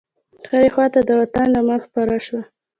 [0.49, 2.41] هرې خواته د وطن لمن خپره شوه.